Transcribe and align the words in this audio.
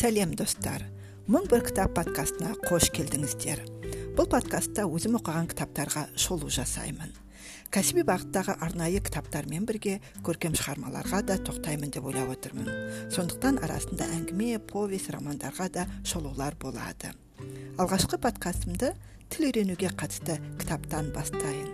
сәлем 0.00 0.30
достар. 0.32 0.80
Мың 1.28 1.44
бір 1.50 1.60
кітап 1.66 1.90
подкастына 1.92 2.54
қош 2.62 2.86
келдіңіздер. 2.96 3.60
Бұл 4.16 4.30
подкастта 4.32 4.86
өзім 4.88 5.18
оқыған 5.18 5.50
кітаптарға 5.50 6.06
шолу 6.16 6.48
жасаймын. 6.48 7.10
Кәсіби 7.74 8.06
бағыттағы 8.08 8.54
арнайы 8.64 9.02
кітаптармен 9.04 9.66
бірге 9.68 9.98
көркем 10.24 10.56
шығармаларға 10.56 11.20
да 11.28 11.36
тоқтаймын 11.44 11.92
деп 11.92 12.08
ойлап 12.08 12.32
отырмын. 12.32 12.70
Сондықтан 13.12 13.60
арасында 13.66 14.08
әңгіме 14.16 14.56
повесть 14.72 15.12
романдарға 15.12 15.68
да 15.74 15.86
шолулар 16.00 16.56
болады. 16.56 17.12
Алғашқы 17.76 18.16
подкастымды 18.24 18.94
тіл 19.28 19.50
үйренуге 19.50 19.92
қатысты 19.92 20.40
кітаптан 20.62 21.12
бастайын. 21.12 21.68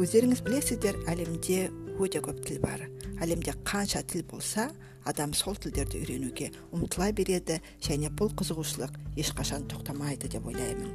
Өздеріңіз 0.00 0.46
білесіздер 0.48 1.04
әлемде 1.12 1.66
өте 2.00 2.24
көп 2.24 2.40
тіл 2.46 2.64
бар. 2.64 2.88
Әлемде 3.20 3.52
қанша 3.68 4.00
тіл 4.08 4.24
болса 4.24 4.70
адам 5.08 5.32
сол 5.34 5.56
тілдерді 5.56 6.00
үйренуге 6.02 6.50
ұмтыла 6.74 7.10
береді 7.16 7.60
және 7.84 8.10
бұл 8.12 8.32
қызығушылық 8.36 8.98
ешқашан 9.20 9.68
тоқтамайды 9.70 10.28
деп 10.32 10.46
ойлаймын. 10.50 10.90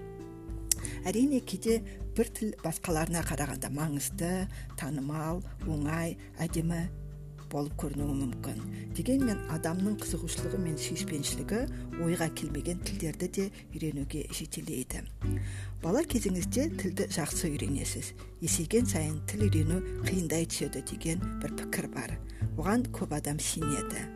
Әрине 1.06 1.40
кейде 1.42 1.80
бір 2.18 2.30
тіл 2.36 2.54
басқаларына 2.64 3.24
қарағанда 3.26 3.72
маңызды 3.74 4.30
танымал 4.80 5.42
оңай 5.70 6.16
әдемі 6.42 6.86
болып 7.52 7.76
көрінуі 7.80 8.16
мүмкін. 8.20 8.62
Дегенмен 8.98 9.44
адамның 9.54 9.98
қызығушылығы 10.02 10.60
мен 10.64 10.78
сүйіспеншілігі 10.82 11.62
ойға 12.04 12.30
келмеген 12.40 12.82
тілдерді 12.88 13.30
де 13.38 13.46
үйренуге 13.74 14.26
жетелейді. 14.34 15.04
Бала 15.84 16.02
кезіңізде 16.10 16.68
тілді 16.82 17.10
жақсы 17.16 17.52
үйренесіз. 17.54 18.14
Есейген 18.42 18.90
сайын 18.90 19.22
тіл 19.30 19.46
үйрену 19.48 19.82
қиындай 20.08 20.50
түседі 20.50 20.82
деген 20.90 21.22
бір 21.44 21.56
пікір 21.62 21.92
бар. 21.94 22.18
Оған 22.58 22.88
көп 22.96 23.16
адам 23.18 23.40
сенеді 23.40 24.08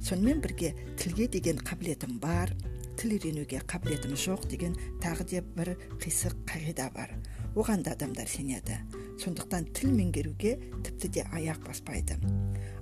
сонымен 0.00 0.40
бірге 0.40 0.74
тілге 0.98 1.28
деген 1.28 1.58
қабілетім 1.58 2.18
бар 2.22 2.54
тіл 2.98 3.14
үйренуге 3.14 3.60
қабілетім 3.70 4.16
жоқ 4.18 4.48
деген 4.50 4.72
тағы 5.02 5.24
де 5.30 5.42
бір 5.54 5.76
қисық 6.02 6.34
қағида 6.50 6.88
бар. 6.94 7.12
Оған 7.54 7.84
да 7.86 7.92
адамдар 7.94 8.26
сенеді 8.26 8.78
сондықтан 9.22 9.68
тіл 9.74 9.92
меңгеруге 9.94 10.56
тіпті 10.82 11.08
де 11.14 11.24
аяқ 11.34 11.62
баспайды. 11.66 12.18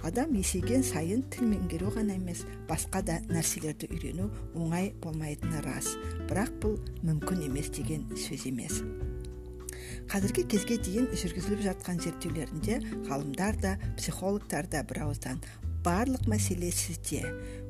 Адам 0.05 0.33
есейген 0.37 0.85
сайын 0.85 1.25
тіл 1.33 1.49
меңгеру 1.53 1.93
ғана 1.93 2.17
емес 2.17 2.45
басқа 2.69 3.03
да 3.05 3.19
нәрселерді 3.29 3.91
үйрену 3.93 4.31
оңай 4.55 4.95
болмайтыны 5.05 5.61
рас. 5.65 5.93
Бірақ 6.31 6.57
бұл 6.65 6.81
мүмкін 7.05 7.47
емес 7.51 7.69
деген 7.77 8.09
сөз 8.17 8.49
емес. 8.49 8.81
Қазіргі 10.11 10.47
кезге 10.53 10.77
дейін 10.87 11.07
жүргізіліп 11.13 11.63
жатқан 11.67 12.01
зерттеулерінде 12.03 12.81
ғалымдар 13.09 13.59
да 13.63 13.77
психологтар 13.99 14.69
да 14.71 14.85
бірауыздан 14.87 15.41
барлық 15.87 16.27
мәселе 16.31 16.73
сізде. 16.75 17.23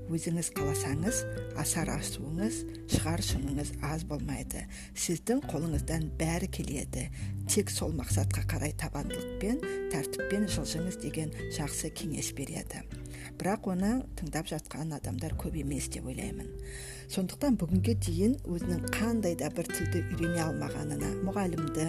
Өзіңіз 0.07 0.53
қаласаңыз 0.55 1.23
асар 1.59 1.91
асуыңыз 1.97 2.61
шығар 2.93 3.23
шыңыңыз 3.27 3.73
аз 3.89 4.05
болмайды. 4.07 4.63
Сіздің 4.95 5.43
қолыңыздан 5.51 6.07
бәрі 6.21 6.49
келеді. 6.55 7.09
Тек 7.51 7.73
сол 7.75 7.91
мақсатқа 7.99 8.47
қарай 8.53 8.77
табандылықпен 8.79 9.59
тәртіппен 9.93 10.47
жылжыңыз 10.55 11.01
деген 11.03 11.35
жақсы 11.59 11.91
кеңес 11.91 12.31
береді. 12.39 12.85
Бірақ 13.39 13.69
оны 13.73 13.91
тыңдап 14.19 14.49
жатқан 14.51 14.95
адамдар 14.97 15.35
көп 15.41 15.57
емес 15.61 15.89
деп 15.93 16.07
ойлаймын. 16.07 16.49
Сондықтан 17.13 17.59
бүгінге 17.61 17.95
дейін 18.03 18.37
өзінің 18.47 18.87
қандай 18.95 19.37
да 19.39 19.51
бір 19.55 19.69
тілді 19.71 20.03
үйрене 20.15 20.43
алмағанына 20.43 21.11
мұғалімді 21.27 21.87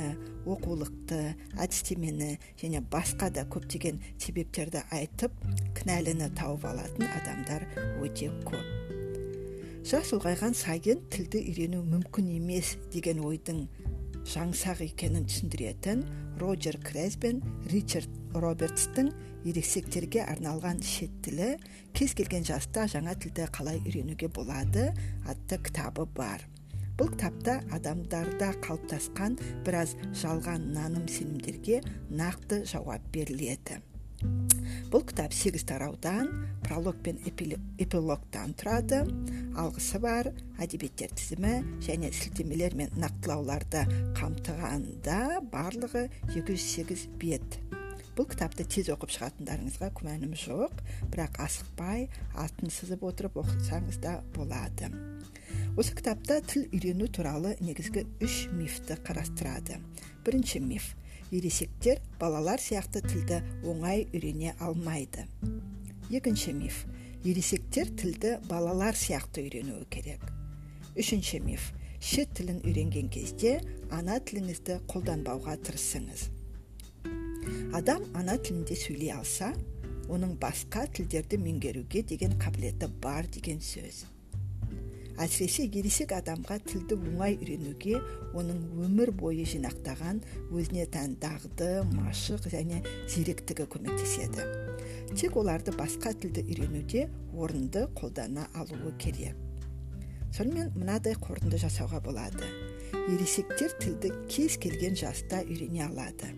оқулықты 0.48 1.22
әдістемені 1.58 2.36
және 2.62 2.84
басқа 2.92 3.32
да 3.34 3.46
көптеген 3.50 4.02
себептерді 4.22 4.84
айтып 4.94 5.34
кінәліні 5.80 6.30
тауып 6.38 6.68
алатын 6.70 7.08
адамдар 7.22 7.66
өте 8.04 8.30
көп. 8.46 8.74
Жас 9.88 10.12
ұлғайған 10.12 10.56
сайын 10.58 11.06
тілді 11.14 11.42
үйрену 11.48 11.82
мүмкін 11.88 12.34
емес 12.36 12.76
деген 12.92 13.22
ойдың 13.24 13.66
жаңсақ 14.28 14.82
екенін 14.84 15.24
түсіндіретін 15.30 16.02
роджер 16.42 16.78
крез 16.84 17.16
ричард 17.72 18.10
робертстің 18.44 19.12
ересектерге 19.48 20.24
арналған 20.28 20.82
шет 20.86 21.14
тілі 21.26 21.56
кез 21.98 22.14
келген 22.18 22.46
жаста 22.48 22.86
жаңа 22.92 23.16
тілді 23.20 23.48
қалай 23.56 23.82
үйренуге 23.84 24.30
болады 24.34 24.92
атты 25.28 25.60
кітабы 25.64 26.08
бар. 26.18 26.46
Бұл 26.98 27.12
кітапта 27.14 27.60
адамдарда 27.76 28.56
қалыптасқан 28.66 29.38
біраз 29.68 29.94
жалған 30.18 30.72
наным 30.74 31.06
сенімдерге 31.12 31.84
нақты 32.10 32.64
жауап 32.66 33.06
беріледі. 33.14 33.78
Бұл 34.90 35.04
кітап 35.06 35.34
сегіз 35.36 35.66
тараудан 35.70 36.32
пролог 36.66 36.98
пен 37.06 37.20
эпилогтан 37.28 38.56
тұрады. 38.58 39.04
Алғысы 39.60 40.00
бар 40.02 40.32
әдебиеттер 40.64 41.14
тізімі 41.14 41.54
және 41.86 42.10
сілтемелер 42.16 42.74
мен 42.80 42.94
нақтылауларды 42.98 43.86
қамтығанда 44.18 45.44
барлығы 45.54 46.08
208 46.34 47.08
бет. 47.22 47.60
Бұл 48.18 48.26
кітапты 48.32 48.66
тез 48.66 48.88
оқып 48.90 49.12
шығатындарыңызға 49.14 49.92
күмәнім 50.00 50.32
жоқ 50.42 50.80
бірақ 51.14 51.36
асықпай 51.44 52.08
атын 52.42 52.72
сызып 52.74 53.04
отырып 53.06 53.36
оқысаңыз 53.44 54.00
да 54.02 54.16
болады. 54.34 54.90
Осы 55.78 55.94
кітапта 55.94 56.40
тіл 56.42 56.66
үйрену 56.74 57.06
туралы 57.14 57.54
негізгі 57.62 58.08
үш 58.26 58.48
мифті 58.58 58.98
қарастырады. 59.06 59.78
Бірінші 60.26 60.64
миф 60.66 60.96
ересектер 61.30 62.02
балалар 62.18 62.58
сияқты 62.64 63.04
тілді 63.06 63.44
оңай 63.62 64.08
үйрене 64.10 64.56
алмайды. 64.58 65.28
Екінші 66.10 66.56
миф 66.58 66.86
ересектер 67.22 67.92
тілді 68.02 68.40
балалар 68.50 68.98
сияқты 68.98 69.46
үйренуі 69.46 69.86
керек. 69.94 70.26
Үшінші 70.98 71.44
миф 71.46 71.70
шет 72.02 72.34
тілін 72.34 72.64
үйренген 72.66 73.14
кезде 73.14 73.60
ана 73.94 74.18
тіліңізді 74.18 74.82
қолданбауға 74.90 75.60
тырысыңыз. 75.68 76.32
Адам 77.78 78.06
ана 78.18 78.38
тілінде 78.38 78.76
сөйлей 78.80 79.14
алса 79.16 79.54
оның 80.08 80.38
басқа 80.42 80.86
тілдерді 80.96 81.40
меңгеруге 81.42 82.04
деген 82.08 82.38
қабілеті 82.40 82.88
бар 83.04 83.28
деген 83.32 83.60
сөз. 83.64 84.06
Әсіресе 85.18 85.66
ересек 85.66 86.12
адамға 86.14 86.60
тілді 86.70 86.96
оңай 87.10 87.40
үйренуге 87.40 87.98
оның 88.38 88.60
өмір 88.86 89.10
бойы 89.18 89.48
жинақтаған 89.50 90.20
өзіне 90.54 90.86
тән 90.94 91.16
дағды 91.24 91.72
машық 91.90 92.46
және 92.54 92.84
зеректігі 93.10 93.66
көмектеседі. 93.74 94.46
Тек 95.18 95.40
оларды 95.42 95.74
басқа 95.74 96.14
тілді 96.14 96.46
үйренуде 96.46 97.08
орынды 97.34 97.88
қолдана 97.98 98.46
алуы 98.54 98.94
керек. 99.02 99.34
Сонымен 100.38 100.70
мынадай 100.78 101.18
қорытынды 101.18 101.58
жасауға 101.66 102.04
болады. 102.06 102.46
Ересектер 103.10 103.74
тілді 103.82 104.14
кез 104.30 104.60
келген 104.62 104.94
жаста 104.94 105.42
үйрене 105.42 105.88
алады. 105.88 106.30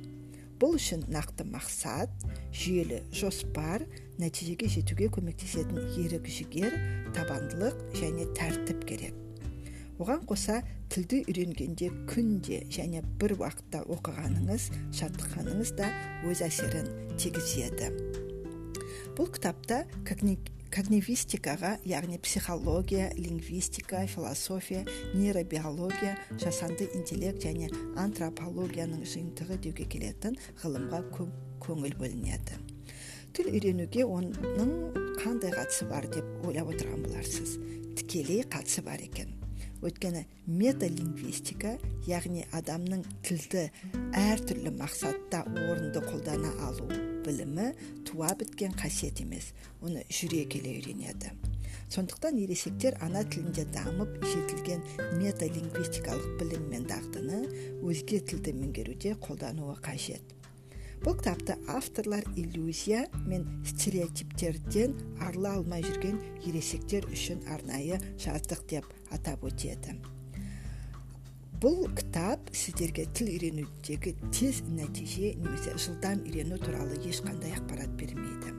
Бұл 0.60 0.76
үшін 0.76 1.06
нақты 1.08 1.46
мақсат 1.48 2.12
жүйелі 2.52 3.00
жоспар 3.16 3.86
нәтижеге 4.20 4.68
жетуге 4.68 5.08
көмектесетін 5.16 5.80
ерік 6.02 6.28
жігер 6.28 6.76
табандылық 7.16 7.80
және 7.96 8.28
тәртіп 8.36 8.84
керек. 8.90 9.16
Оған 10.00 10.26
қоса 10.28 10.62
тілді 10.92 11.22
үйренгенде 11.28 11.90
күнде 12.12 12.62
және 12.72 13.02
бір 13.20 13.38
уақытта 13.40 13.86
оқығаныңыз 13.96 14.70
жаттыққаныңыз 15.00 15.74
да 15.80 15.90
өз 16.28 16.44
әсерін 16.44 16.88
тигізеді. 17.20 17.92
Бұл 19.16 19.32
кітапта 19.36 19.86
когнивистикаға 20.70 21.78
яғни 21.86 22.20
психология 22.22 23.10
лингвистика 23.18 24.06
философия 24.08 24.86
нейробиология 25.16 26.18
жасанды 26.38 26.90
интеллект 26.94 27.42
және 27.44 27.72
антропологияның 27.98 29.02
жиынтығы 29.10 29.58
деуге 29.66 29.88
келетін 29.90 30.38
ғылымға 30.62 31.02
көп 31.16 31.34
көңіл 31.66 31.98
бөлінеді. 32.00 32.62
Тіл 33.34 33.52
үйренуге 33.54 34.06
оның 34.06 35.18
қандай 35.20 35.54
қатысы 35.58 35.90
бар 35.90 36.08
деп 36.14 36.48
ойлап 36.48 36.72
отырған 36.74 37.04
боларсыз. 37.08 37.58
Тікелей 37.98 38.46
қатысы 38.46 38.86
бар 38.86 39.02
екен. 39.02 39.36
Өйткені 39.82 40.26
металингвистика 40.46 41.78
яғни 42.08 42.44
адамның 42.54 43.06
тілді 43.24 43.70
әртүрлі 44.28 44.76
мақсатта 44.76 45.46
орынды 45.48 46.04
қолдана 46.04 46.52
алу 46.68 47.09
білімі 47.30 47.70
туа 48.10 48.34
біткен 48.34 48.74
қасиет 48.74 49.22
емес 49.22 49.54
оны 49.86 50.02
жүре 50.10 50.48
келе 50.50 50.74
үйренеді. 50.80 51.32
Сондықтан 51.90 52.38
ересектер 52.38 52.98
ана 53.02 53.24
тілінде 53.26 53.64
дамып 53.74 54.20
жетілген 54.22 54.84
металингвистикалық 55.22 56.36
білім 56.42 56.68
мен 56.74 56.86
дағдыны 56.90 57.40
өзге 57.86 58.20
тілді 58.30 58.54
меңгеруде 58.60 59.16
қолдануы 59.24 59.78
қажет. 59.82 60.22
Бұл 61.02 61.16
кітапты 61.18 61.56
авторлар 61.72 62.26
иллюзия 62.36 63.08
мен 63.26 63.48
стереотиптерден 63.66 64.98
арыла 65.24 65.56
алмай 65.58 65.82
жүрген 65.86 66.20
ересектер 66.44 67.08
үшін 67.10 67.46
арнайы 67.48 68.02
жаздық 68.20 68.66
деп 68.70 68.90
атап 69.10 69.48
өтеді. 69.48 69.96
Бұл 71.60 71.90
кітап 71.92 72.46
сіздерге 72.56 73.04
тіл 73.12 73.34
үйренудегі 73.34 74.14
тез 74.32 74.62
нәтиже 74.64 75.34
немесе 75.42 75.74
жылдам 75.76 76.22
үйрену 76.24 76.56
туралы 76.62 76.96
ешқандай 77.04 77.52
ақпарат 77.58 77.98
бермейді. 78.00 78.54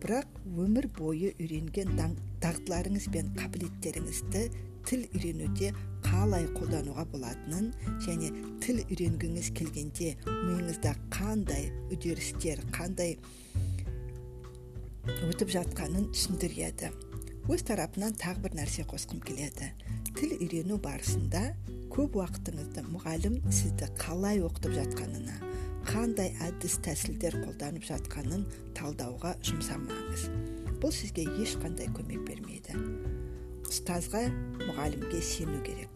Бірақ 0.00 0.38
өмір 0.64 0.86
бойы 0.96 1.34
үйренген 1.34 1.92
дағдыларыңыз 2.40 3.10
бен 3.12 3.28
қабілеттеріңізді 3.36 4.44
тіл 4.88 5.04
үйренуде 5.10 5.74
қалай 6.06 6.46
қолдануға 6.54 7.04
болатынын 7.12 7.68
және 8.06 8.30
тіл 8.64 8.80
үйренгіңіз 8.86 9.50
келгенде 9.60 10.14
миыңызда 10.24 10.94
қандай 11.12 11.68
үдерістер 11.92 12.64
қандай 12.72 13.18
өтіп 15.28 15.52
жатқанын 15.52 16.08
түсіндіреді. 16.14 16.94
Өз 17.50 17.66
тарапынан 17.68 18.16
тағы 18.16 18.46
бір 18.46 18.56
нәрсе 18.62 18.88
қосқым 18.88 19.20
келеді. 19.20 19.74
Тіл 20.16 20.38
үйрену 20.38 20.80
барысында 20.80 21.50
көп 21.90 22.20
уақытыңызды 22.20 22.84
мұғалім 22.90 23.40
сізді 23.50 23.88
қалай 23.98 24.40
оқытып 24.46 24.76
жатқанына 24.78 25.50
қандай 25.88 26.30
әдіс 26.44 26.76
тәсілдер 26.84 27.38
қолданып 27.42 27.86
жатқанын 27.88 28.44
талдауға 28.78 29.32
жұмсамаңыз. 29.48 30.28
Бұл 30.80 30.92
сізге 30.94 31.24
ешқандай 31.42 31.90
көмек 31.96 32.22
бермейді. 32.28 32.76
Ұстазға 33.66 34.22
мұғалімге 34.60 35.20
сену 35.24 35.58
керек. 35.66 35.90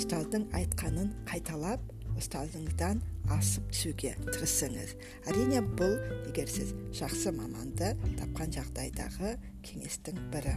Ұстаздың 0.00 0.48
айтқанын 0.56 1.14
қайталап 1.28 1.84
ұстазыңыздан 2.18 3.00
асып 3.30 3.70
түсуге 3.72 4.14
тырысыңыз. 4.26 4.96
Әрине 5.30 5.62
бұл 5.78 5.96
егер 6.28 6.50
сіз 6.50 6.74
жақсы 6.98 7.32
маманды 7.36 7.94
тапқан 8.18 8.52
жағдайдағы 8.56 9.36
кеңестің 9.66 10.18
бірі. 10.32 10.56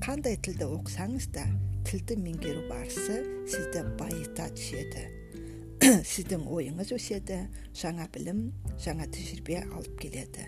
Қандай 0.00 0.38
тілді 0.40 0.64
оқысаңыз 0.64 1.26
да 1.34 1.42
тілді 1.84 2.16
меңгеру 2.22 2.62
барысы 2.70 3.18
сізді 3.52 3.82
байыта 3.98 4.46
түседі 4.56 5.02
сіздің 6.08 6.46
ойыңыз 6.48 6.92
өседі 6.96 7.36
жаңа 7.76 8.06
білім 8.14 8.40
жаңа 8.80 9.04
тәжірибе 9.12 9.58
алып 9.66 9.98
келеді 10.00 10.46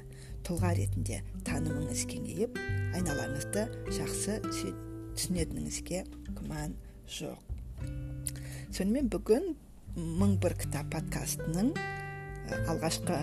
тұлға 0.49 0.73
ретінде 0.79 1.21
танымыңыз 1.45 2.07
кеңейіп 2.09 2.57
айналаңызды 2.97 3.67
жақсы 3.99 4.39
түсінетініңізге 4.49 6.01
күмән 6.41 6.73
жоқ 7.19 7.85
сонымен 8.73 9.13
бүгін 9.13 9.53
мың 10.23 10.39
бір 10.41 10.57
кітап 10.65 10.89
подкастының 10.97 11.75
алғашқы 12.73 13.21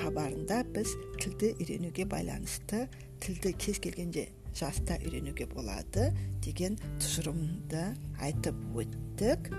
хабарында 0.00 0.64
біз 0.72 0.96
тілді 1.20 1.52
үйренуге 1.58 2.08
байланысты 2.08 2.86
тілді 3.20 3.52
кез 3.60 3.84
келгенде 3.84 4.30
жаста 4.58 4.98
үйренуге 5.04 5.46
болады 5.50 6.08
деген 6.44 6.78
тұжырымды 6.98 7.84
айтып 8.22 8.58
өттік. 8.82 9.50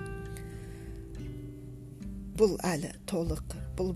Бұл 2.39 2.55
әлі 2.67 2.91
толық 3.09 3.55
бұл 3.79 3.93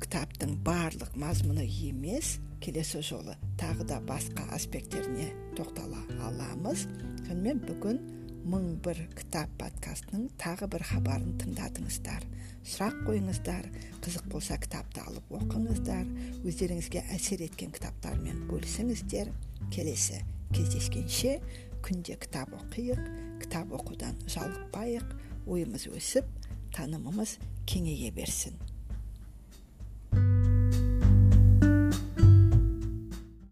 кітаптың 0.00 0.58
барлық 0.64 1.16
мазмұны 1.20 1.64
емес 1.64 2.36
келесі 2.64 3.02
жолы 3.04 3.36
тағы 3.60 3.86
да 3.88 4.00
басқа 4.04 4.46
аспекттеріне 4.56 5.30
тоқтала 5.56 6.02
аламыз. 6.28 6.86
Сонымен 7.26 7.60
бүгін 7.64 8.00
мың 8.46 8.76
бір 8.78 8.98
кітап 9.18 9.50
подкастының 9.58 10.28
тағы 10.38 10.68
бір 10.70 10.84
хабарын 10.86 11.32
тыңдадыңыздар 11.40 12.22
сұрақ 12.66 13.00
қойыңыздар 13.08 13.66
қызық 14.04 14.28
болса 14.30 14.58
кітапты 14.62 15.02
алып 15.02 15.32
оқыңыздар 15.38 16.06
өздеріңізге 16.46 17.02
әсер 17.16 17.42
еткен 17.46 17.74
кітаптармен 17.74 18.44
бөлісіңіздер. 18.50 19.32
Келесі 19.74 20.20
кездескенше 20.54 21.36
күнде 21.82 22.14
кітап 22.22 22.54
оқиық 22.60 23.02
кітап 23.42 23.74
оқудан 23.80 24.18
жалықпайық 24.30 25.10
ойымыз 25.50 25.88
өсіп 25.90 26.30
танымымыз 26.78 27.38
кеңейе 27.66 28.12
берсін. 28.14 28.54